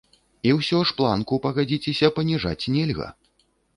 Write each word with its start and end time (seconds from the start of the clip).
І 0.47 0.53
ўсё 0.59 0.79
ж 0.91 0.95
планку, 1.01 1.39
пагадзіся, 1.45 2.11
паніжаць 2.17 2.69
нельга. 2.77 3.07